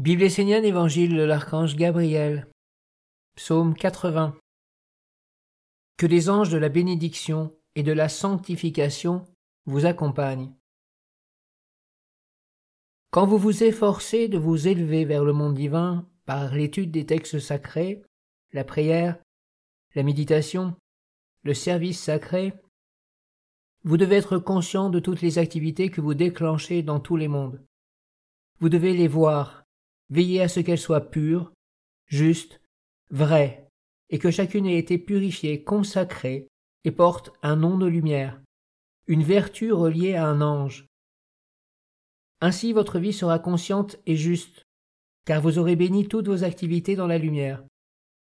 Bible 0.00 0.22
essénienne, 0.22 0.64
Évangile 0.64 1.14
de 1.14 1.22
l'archange 1.24 1.76
Gabriel. 1.76 2.48
Psaume 3.36 3.74
80. 3.74 4.34
Que 5.98 6.06
les 6.06 6.30
anges 6.30 6.48
de 6.48 6.56
la 6.56 6.70
bénédiction 6.70 7.54
et 7.74 7.82
de 7.82 7.92
la 7.92 8.08
sanctification 8.08 9.26
vous 9.66 9.84
accompagnent. 9.84 10.54
Quand 13.10 13.26
vous 13.26 13.36
vous 13.36 13.62
efforcez 13.62 14.28
de 14.28 14.38
vous 14.38 14.68
élever 14.68 15.04
vers 15.04 15.22
le 15.22 15.34
monde 15.34 15.54
divin 15.54 16.08
par 16.24 16.54
l'étude 16.54 16.90
des 16.90 17.04
textes 17.04 17.38
sacrés, 17.38 18.02
la 18.52 18.64
prière, 18.64 19.18
la 19.94 20.02
méditation, 20.02 20.76
le 21.42 21.52
service 21.52 22.00
sacré, 22.00 22.54
vous 23.84 23.98
devez 23.98 24.16
être 24.16 24.38
conscient 24.38 24.88
de 24.88 24.98
toutes 24.98 25.20
les 25.20 25.36
activités 25.36 25.90
que 25.90 26.00
vous 26.00 26.14
déclenchez 26.14 26.82
dans 26.82 27.00
tous 27.00 27.16
les 27.16 27.28
mondes. 27.28 27.62
Vous 28.60 28.70
devez 28.70 28.94
les 28.94 29.06
voir, 29.06 29.59
veillez 30.10 30.42
à 30.42 30.48
ce 30.48 30.60
qu'elle 30.60 30.78
soit 30.78 31.10
pure, 31.10 31.52
juste, 32.06 32.60
vraie, 33.10 33.68
et 34.10 34.18
que 34.18 34.30
chacune 34.30 34.66
ait 34.66 34.78
été 34.78 34.98
purifiée, 34.98 35.62
consacrée, 35.64 36.48
et 36.84 36.90
porte 36.90 37.32
un 37.42 37.56
nom 37.56 37.78
de 37.78 37.86
lumière, 37.86 38.40
une 39.06 39.22
vertu 39.22 39.72
reliée 39.72 40.14
à 40.14 40.26
un 40.26 40.40
ange. 40.40 40.86
Ainsi 42.40 42.72
votre 42.72 42.98
vie 42.98 43.12
sera 43.12 43.38
consciente 43.38 43.98
et 44.06 44.16
juste, 44.16 44.64
car 45.26 45.42
vous 45.42 45.58
aurez 45.58 45.76
béni 45.76 46.08
toutes 46.08 46.28
vos 46.28 46.42
activités 46.42 46.96
dans 46.96 47.06
la 47.06 47.18
lumière, 47.18 47.62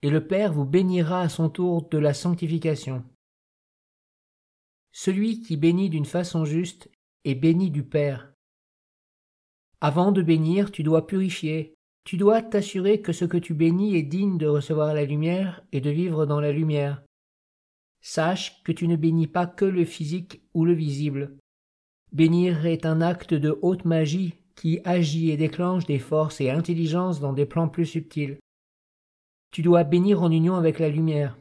et 0.03 0.11
le 0.11 0.27
Père 0.27 0.53
vous 0.53 0.65
bénira 0.65 1.21
à 1.21 1.29
son 1.29 1.51
tour 1.51 1.89
de 1.89 1.99
la 1.99 2.15
sanctification. 2.15 3.05
Celui 4.93 5.43
qui 5.43 5.57
bénit 5.57 5.91
d'une 5.91 6.07
façon 6.07 6.45
juste 6.45 6.91
est 7.25 7.35
béni 7.35 7.71
du 7.71 7.85
Père. 7.85 8.33
Avant 9.81 10.13
de 10.13 10.23
bénir, 10.23 10.71
tu 10.71 10.83
dois 10.83 11.07
purifier. 11.07 11.75
Tu 12.05 12.17
dois 12.17 12.43
t'assurer 12.43 13.01
que 13.01 13.13
ce 13.13 13.25
que 13.25 13.39
tu 13.39 13.55
bénis 13.55 13.97
est 13.97 14.03
digne 14.03 14.37
de 14.37 14.47
recevoir 14.47 14.95
la 14.95 15.05
lumière 15.05 15.63
et 15.73 15.81
de 15.81 15.91
vivre 15.91 16.27
dans 16.27 16.41
la 16.41 16.53
lumière. 16.53 17.03
Sache 18.03 18.63
que 18.63 18.73
tu 18.73 18.89
ne 18.89 18.97
bénis 18.97 19.27
pas 19.27 19.47
que 19.47 19.65
le 19.65 19.85
physique 19.85 20.43
ou 20.55 20.65
le 20.65 20.73
visible. 20.73 21.37
Bénir 22.13 22.67
est 22.67 22.87
un 22.87 23.01
acte 23.01 23.35
de 23.35 23.59
haute 23.63 23.85
magie 23.85 24.35
qui 24.57 24.81
agit 24.85 25.31
et 25.31 25.37
déclenche 25.37 25.87
des 25.87 25.99
forces 25.99 26.41
et 26.41 26.51
intelligences 26.51 27.21
dans 27.21 27.33
des 27.33 27.47
plans 27.47 27.69
plus 27.69 27.87
subtils. 27.87 28.39
Tu 29.53 29.63
dois 29.63 29.85
bénir 29.85 30.23
en 30.23 30.31
union 30.31 30.57
avec 30.57 30.79
la 30.79 30.89
lumière. 30.89 31.39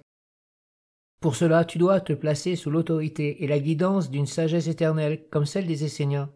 Pour 1.21 1.36
cela, 1.36 1.66
tu 1.66 1.77
dois 1.77 1.99
te 1.99 2.14
placer 2.14 2.55
sous 2.55 2.69
l'autorité 2.69 3.44
et 3.44 3.47
la 3.47 3.59
guidance 3.59 4.09
d'une 4.09 4.25
sagesse 4.25 4.67
éternelle 4.67 5.27
comme 5.30 5.45
celle 5.45 5.67
des 5.67 5.83
Esséniens. 5.83 6.31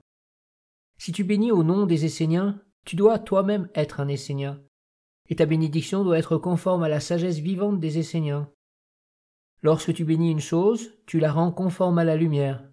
Si 1.04 1.12
tu 1.12 1.26
bénis 1.26 1.52
au 1.52 1.66
nom 1.66 1.86
des 1.86 2.06
Esséniens, 2.06 2.62
tu 2.86 2.96
dois 2.96 3.20
toi-même 3.20 3.68
être 3.76 4.00
un 4.00 4.08
Essénien, 4.08 4.62
et 5.28 5.36
ta 5.36 5.46
bénédiction 5.46 6.06
doit 6.06 6.18
être 6.18 6.38
conforme 6.38 6.82
à 6.82 6.88
la 6.88 7.02
sagesse 7.02 7.40
vivante 7.40 7.82
des 7.82 7.98
Esséniens. 7.98 8.50
Lorsque 9.64 9.94
tu 9.94 10.06
bénis 10.06 10.32
une 10.32 10.40
chose, 10.40 10.94
tu 11.06 11.20
la 11.20 11.34
rends 11.34 11.52
conforme 11.52 11.98
à 11.98 12.06
la 12.06 12.16
lumière. 12.16 12.64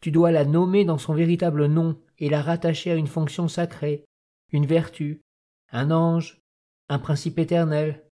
Tu 0.00 0.10
dois 0.10 0.30
la 0.30 0.46
nommer 0.46 0.86
dans 0.86 0.96
son 0.96 1.12
véritable 1.12 1.66
nom 1.66 2.00
et 2.18 2.30
la 2.30 2.40
rattacher 2.40 2.92
à 2.92 2.94
une 2.94 3.06
fonction 3.06 3.46
sacrée, 3.46 4.06
une 4.52 4.64
vertu, 4.64 5.20
un 5.70 5.90
ange, 5.90 6.40
un 6.88 6.98
principe 6.98 7.38
éternel. 7.38 8.08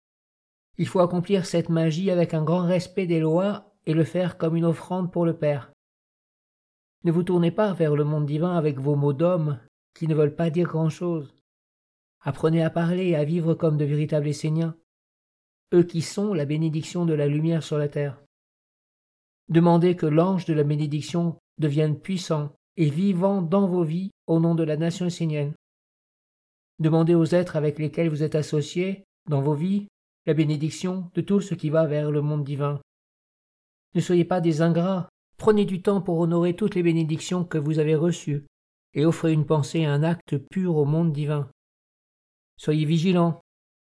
Il 0.76 0.86
faut 0.86 1.00
accomplir 1.00 1.46
cette 1.46 1.70
magie 1.70 2.10
avec 2.10 2.34
un 2.34 2.44
grand 2.44 2.66
respect 2.66 3.06
des 3.06 3.20
lois 3.20 3.74
et 3.86 3.94
le 3.94 4.04
faire 4.04 4.36
comme 4.36 4.56
une 4.56 4.66
offrande 4.66 5.10
pour 5.10 5.24
le 5.24 5.38
Père. 5.38 5.72
Ne 7.04 7.12
vous 7.12 7.22
tournez 7.22 7.50
pas 7.50 7.72
vers 7.72 7.94
le 7.94 8.04
monde 8.04 8.26
divin 8.26 8.56
avec 8.56 8.78
vos 8.78 8.96
mots 8.96 9.12
d'homme 9.12 9.58
qui 9.94 10.08
ne 10.08 10.14
veulent 10.14 10.34
pas 10.34 10.50
dire 10.50 10.66
grand-chose. 10.66 11.34
Apprenez 12.20 12.62
à 12.62 12.70
parler 12.70 13.08
et 13.08 13.16
à 13.16 13.24
vivre 13.24 13.54
comme 13.54 13.76
de 13.76 13.84
véritables 13.84 14.28
Esséniens, 14.28 14.76
eux 15.72 15.84
qui 15.84 16.02
sont 16.02 16.34
la 16.34 16.44
bénédiction 16.44 17.06
de 17.06 17.14
la 17.14 17.26
lumière 17.26 17.62
sur 17.62 17.78
la 17.78 17.88
terre. 17.88 18.20
Demandez 19.48 19.96
que 19.96 20.06
l'ange 20.06 20.44
de 20.44 20.54
la 20.54 20.64
bénédiction 20.64 21.38
devienne 21.58 21.98
puissant 21.98 22.52
et 22.76 22.90
vivant 22.90 23.42
dans 23.42 23.66
vos 23.66 23.84
vies 23.84 24.10
au 24.26 24.40
nom 24.40 24.54
de 24.54 24.64
la 24.64 24.76
nation 24.76 25.06
essénienne. 25.06 25.54
Demandez 26.78 27.14
aux 27.14 27.24
êtres 27.24 27.56
avec 27.56 27.78
lesquels 27.78 28.08
vous 28.08 28.22
êtes 28.22 28.34
associés 28.34 29.04
dans 29.28 29.40
vos 29.40 29.54
vies 29.54 29.88
la 30.26 30.34
bénédiction 30.34 31.10
de 31.14 31.20
tout 31.20 31.40
ce 31.40 31.54
qui 31.54 31.70
va 31.70 31.86
vers 31.86 32.10
le 32.10 32.22
monde 32.22 32.44
divin. 32.44 32.80
Ne 33.94 34.00
soyez 34.00 34.24
pas 34.24 34.40
des 34.40 34.62
ingrats 34.62 35.08
Prenez 35.38 35.64
du 35.64 35.80
temps 35.82 36.00
pour 36.00 36.18
honorer 36.18 36.54
toutes 36.54 36.74
les 36.74 36.82
bénédictions 36.82 37.44
que 37.44 37.58
vous 37.58 37.78
avez 37.78 37.94
reçues, 37.94 38.44
et 38.94 39.06
offrez 39.06 39.32
une 39.32 39.46
pensée 39.46 39.80
et 39.80 39.86
un 39.86 40.02
acte 40.02 40.36
pur 40.36 40.76
au 40.76 40.84
monde 40.84 41.12
divin. 41.12 41.48
Soyez 42.56 42.84
vigilants, 42.84 43.40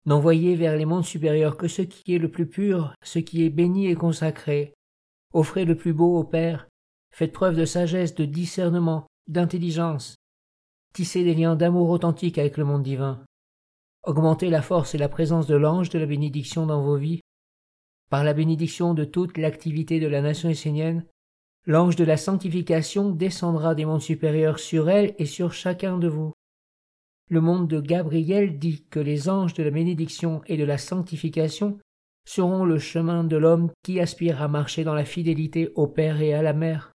n'envoyez 0.06 0.56
vers 0.56 0.76
les 0.76 0.86
mondes 0.86 1.06
supérieurs 1.06 1.56
que 1.56 1.70
ce 1.70 1.82
qui 1.82 2.14
est 2.14 2.20
le 2.20 2.30
plus 2.30 2.48
pur, 2.48 2.94
ce 3.02 3.20
qui 3.20 3.44
est 3.44 3.50
béni 3.50 3.88
et 3.88 3.96
consacré. 3.96 4.74
Offrez 5.34 5.64
le 5.64 5.78
plus 5.78 5.94
beau 5.94 6.20
au 6.20 6.26
Père, 6.26 6.68
faites 7.12 7.32
preuve 7.32 7.56
de 7.56 7.66
sagesse, 7.66 8.14
de 8.14 8.26
discernement, 8.26 9.08
d'intelligence. 9.28 10.16
Tissez 10.94 11.24
des 11.24 11.34
liens 11.34 11.56
d'amour 11.56 11.90
authentique 11.90 12.38
avec 12.38 12.58
le 12.58 12.66
monde 12.66 12.84
divin. 12.84 13.24
Augmentez 14.04 14.50
la 14.50 14.62
force 14.62 14.96
et 14.96 14.98
la 14.98 15.10
présence 15.10 15.48
de 15.48 15.56
l'ange 15.56 15.90
de 15.90 16.00
la 16.00 16.06
bénédiction 16.06 16.66
dans 16.66 16.82
vos 16.82 16.98
vies. 16.98 17.22
Par 18.10 18.24
la 18.24 18.34
bénédiction 18.34 18.94
de 18.94 19.06
toute 19.06 19.38
l'activité 19.38 20.00
de 20.00 20.08
la 20.08 20.22
nation 20.22 20.50
essénienne, 20.50 21.06
L'ange 21.70 21.98
de 21.98 22.06
la 22.06 22.16
sanctification 22.16 23.12
descendra 23.12 23.76
des 23.76 23.84
mondes 23.84 24.02
supérieurs 24.02 24.58
sur 24.58 24.90
elle 24.90 25.14
et 25.18 25.26
sur 25.26 25.52
chacun 25.52 25.98
de 25.98 26.08
vous. 26.08 26.32
Le 27.30 27.42
monde 27.42 27.68
de 27.68 27.82
Gabriel 27.82 28.58
dit 28.58 28.86
que 28.90 29.02
les 29.02 29.28
anges 29.28 29.54
de 29.54 29.64
la 29.64 29.70
bénédiction 29.70 30.42
et 30.46 30.56
de 30.56 30.64
la 30.64 30.78
sanctification 30.78 31.78
seront 32.26 32.64
le 32.64 32.80
chemin 32.80 33.26
de 33.26 33.36
l'homme 33.36 33.70
qui 33.84 34.00
aspire 34.00 34.42
à 34.42 34.48
marcher 34.48 34.86
dans 34.86 34.94
la 34.94 35.04
fidélité 35.04 35.74
au 35.76 35.88
Père 35.88 36.22
et 36.22 36.34
à 36.34 36.42
la 36.42 36.54
Mère. 36.54 36.94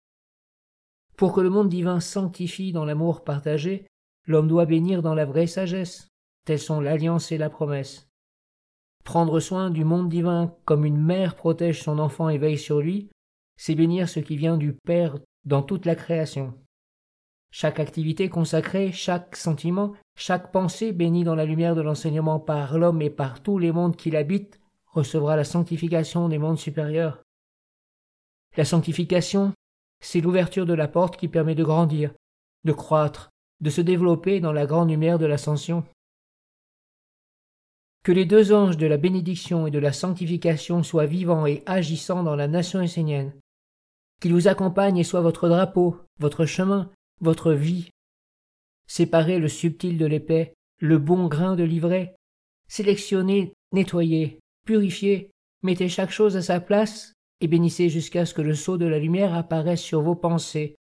Pour 1.17 1.33
que 1.33 1.41
le 1.41 1.49
monde 1.49 1.69
divin 1.69 1.99
sanctifie 1.99 2.71
dans 2.71 2.85
l'amour 2.85 3.23
partagé, 3.23 3.87
l'homme 4.27 4.47
doit 4.47 4.67
bénir 4.67 5.01
dans 5.01 5.15
la 5.15 5.25
vraie 5.25 5.47
sagesse, 5.47 6.09
telles 6.45 6.59
sont 6.59 6.79
l'alliance 6.79 7.31
et 7.31 7.39
la 7.39 7.49
promesse. 7.49 8.07
Prendre 9.03 9.39
soin 9.39 9.71
du 9.71 9.83
monde 9.83 10.09
divin 10.09 10.55
comme 10.65 10.85
une 10.85 11.01
mère 11.01 11.35
protège 11.35 11.81
son 11.81 11.97
enfant 11.97 12.29
et 12.29 12.37
veille 12.37 12.59
sur 12.59 12.81
lui, 12.81 13.09
c'est 13.59 13.75
bénir 13.75 14.07
ce 14.07 14.21
qui 14.21 14.37
vient 14.37 14.55
du 14.55 14.71
Père 14.71 15.17
dans 15.43 15.61
toute 15.61 15.85
la 15.85 15.95
création. 15.95 16.53
Chaque 17.51 17.81
activité 17.81 18.29
consacrée, 18.29 18.93
chaque 18.93 19.35
sentiment, 19.35 19.91
chaque 20.15 20.53
pensée 20.53 20.93
bénie 20.93 21.25
dans 21.25 21.35
la 21.35 21.43
lumière 21.43 21.75
de 21.75 21.81
l'enseignement 21.81 22.39
par 22.39 22.77
l'homme 22.77 23.01
et 23.01 23.09
par 23.09 23.43
tous 23.43 23.57
les 23.57 23.73
mondes 23.73 23.97
qui 23.97 24.11
l'habitent 24.11 24.61
recevra 24.87 25.35
la 25.35 25.43
sanctification 25.43 26.29
des 26.29 26.37
mondes 26.37 26.57
supérieurs. 26.57 27.21
La 28.55 28.63
sanctification, 28.63 29.51
c'est 30.01 30.21
l'ouverture 30.21 30.65
de 30.65 30.73
la 30.73 30.87
porte 30.87 31.17
qui 31.17 31.27
permet 31.27 31.55
de 31.55 31.65
grandir, 31.65 32.13
de 32.63 32.71
croître, 32.71 33.29
de 33.59 33.69
se 33.69 33.81
développer 33.81 34.39
dans 34.39 34.53
la 34.53 34.67
grande 34.67 34.89
lumière 34.89 35.19
de 35.19 35.25
l'ascension. 35.25 35.83
Que 38.03 38.13
les 38.13 38.25
deux 38.25 38.53
anges 38.53 38.77
de 38.77 38.87
la 38.87 38.95
bénédiction 38.95 39.67
et 39.67 39.71
de 39.71 39.79
la 39.79 39.91
sanctification 39.91 40.81
soient 40.81 41.05
vivants 41.05 41.45
et 41.45 41.61
agissants 41.65 42.23
dans 42.23 42.37
la 42.37 42.47
nation 42.47 42.81
essénienne, 42.81 43.33
qu'il 44.19 44.33
vous 44.33 44.47
accompagne 44.47 44.97
et 44.97 45.03
soit 45.03 45.21
votre 45.21 45.47
drapeau, 45.47 45.97
votre 46.19 46.45
chemin, 46.45 46.91
votre 47.21 47.53
vie. 47.53 47.89
Séparez 48.87 49.39
le 49.39 49.47
subtil 49.47 49.97
de 49.97 50.05
l'épais, 50.05 50.53
le 50.79 50.97
bon 50.97 51.27
grain 51.27 51.55
de 51.55 51.63
l'ivraie. 51.63 52.15
Sélectionnez, 52.67 53.53
nettoyez, 53.71 54.39
purifiez, 54.65 55.31
mettez 55.63 55.89
chaque 55.89 56.11
chose 56.11 56.37
à 56.37 56.41
sa 56.41 56.59
place 56.59 57.13
et 57.41 57.47
bénissez 57.47 57.89
jusqu'à 57.89 58.25
ce 58.25 58.33
que 58.33 58.41
le 58.41 58.55
sceau 58.55 58.77
de 58.77 58.85
la 58.85 58.99
lumière 58.99 59.33
apparaisse 59.33 59.81
sur 59.81 60.01
vos 60.01 60.15
pensées, 60.15 60.75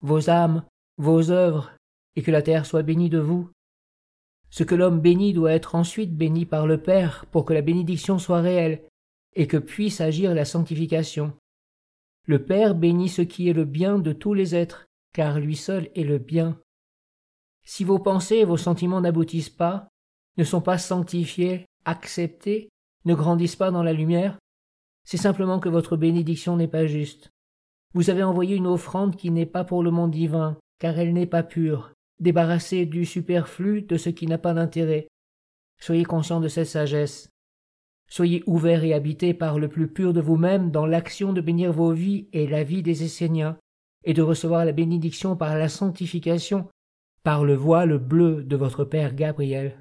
vos 0.00 0.30
âmes, 0.30 0.64
vos 0.96 1.30
œuvres, 1.30 1.72
et 2.16 2.22
que 2.22 2.30
la 2.30 2.42
terre 2.42 2.66
soit 2.66 2.82
bénie 2.82 3.10
de 3.10 3.18
vous. 3.18 3.50
Ce 4.50 4.64
que 4.64 4.74
l'homme 4.74 5.00
bénit 5.00 5.32
doit 5.32 5.52
être 5.52 5.74
ensuite 5.74 6.16
béni 6.16 6.44
par 6.44 6.66
le 6.66 6.82
Père 6.82 7.26
pour 7.30 7.44
que 7.44 7.52
la 7.52 7.62
bénédiction 7.62 8.18
soit 8.18 8.40
réelle 8.40 8.82
et 9.34 9.46
que 9.46 9.56
puisse 9.56 10.00
agir 10.00 10.34
la 10.34 10.44
sanctification. 10.44 11.32
Le 12.26 12.44
Père 12.44 12.74
bénit 12.74 13.08
ce 13.08 13.22
qui 13.22 13.48
est 13.48 13.52
le 13.52 13.64
bien 13.64 13.98
de 13.98 14.12
tous 14.12 14.34
les 14.34 14.54
êtres, 14.54 14.86
car 15.12 15.40
lui 15.40 15.56
seul 15.56 15.90
est 15.94 16.04
le 16.04 16.18
bien. 16.18 16.60
Si 17.64 17.84
vos 17.84 17.98
pensées 17.98 18.36
et 18.36 18.44
vos 18.44 18.56
sentiments 18.56 19.00
n'aboutissent 19.00 19.50
pas, 19.50 19.88
ne 20.36 20.44
sont 20.44 20.60
pas 20.60 20.78
sanctifiés, 20.78 21.66
acceptés, 21.84 22.68
ne 23.04 23.14
grandissent 23.14 23.56
pas 23.56 23.70
dans 23.70 23.82
la 23.82 23.92
lumière, 23.92 24.38
c'est 25.04 25.16
simplement 25.16 25.58
que 25.58 25.68
votre 25.68 25.96
bénédiction 25.96 26.56
n'est 26.56 26.68
pas 26.68 26.86
juste. 26.86 27.30
Vous 27.94 28.10
avez 28.10 28.22
envoyé 28.22 28.56
une 28.56 28.66
offrande 28.66 29.16
qui 29.16 29.30
n'est 29.30 29.46
pas 29.46 29.64
pour 29.64 29.82
le 29.82 29.90
monde 29.90 30.12
divin, 30.12 30.56
car 30.78 30.98
elle 30.98 31.12
n'est 31.12 31.26
pas 31.26 31.42
pure, 31.42 31.92
débarrassée 32.20 32.86
du 32.86 33.04
superflu, 33.04 33.82
de 33.82 33.96
ce 33.96 34.10
qui 34.10 34.26
n'a 34.26 34.38
pas 34.38 34.54
d'intérêt. 34.54 35.08
Soyez 35.80 36.04
conscient 36.04 36.40
de 36.40 36.48
cette 36.48 36.68
sagesse. 36.68 37.30
Soyez 38.10 38.42
ouverts 38.46 38.84
et 38.84 38.92
habités 38.92 39.34
par 39.34 39.58
le 39.58 39.68
plus 39.68 39.86
pur 39.86 40.12
de 40.12 40.20
vous-même 40.20 40.70
dans 40.70 40.84
l'action 40.84 41.32
de 41.32 41.40
bénir 41.40 41.72
vos 41.72 41.92
vies 41.92 42.26
et 42.32 42.46
la 42.46 42.64
vie 42.64 42.82
des 42.82 43.04
Esséniens, 43.04 43.56
et 44.04 44.14
de 44.14 44.22
recevoir 44.22 44.64
la 44.64 44.72
bénédiction 44.72 45.36
par 45.36 45.56
la 45.56 45.68
sanctification, 45.68 46.68
par 47.22 47.44
le 47.44 47.54
voile 47.54 47.98
bleu 47.98 48.42
de 48.42 48.56
votre 48.56 48.84
Père 48.84 49.14
Gabriel. 49.14 49.76